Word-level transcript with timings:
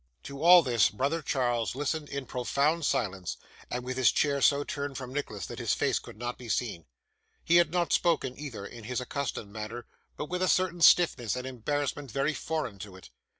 To 0.23 0.41
all 0.41 0.63
this, 0.63 0.89
brother 0.89 1.21
Charles 1.21 1.75
listened 1.75 2.09
in 2.09 2.25
profound 2.25 2.87
silence, 2.87 3.37
and 3.69 3.83
with 3.83 3.97
his 3.97 4.11
chair 4.11 4.41
so 4.41 4.63
turned 4.63 4.97
from 4.97 5.13
Nicholas 5.13 5.45
that 5.45 5.59
his 5.59 5.75
face 5.75 5.99
could 5.99 6.17
not 6.17 6.39
be 6.39 6.49
seen. 6.49 6.85
He 7.43 7.57
had 7.57 7.69
not 7.71 7.93
spoken 7.93 8.35
either, 8.35 8.65
in 8.65 8.85
his 8.85 8.99
accustomed 8.99 9.51
manner, 9.53 9.85
but 10.17 10.25
with 10.27 10.41
a 10.41 10.47
certain 10.47 10.81
stiffness 10.81 11.35
and 11.35 11.45
embarrassment 11.45 12.09
very 12.09 12.33
foreign 12.33 12.79
to 12.79 12.95
it. 12.95 13.11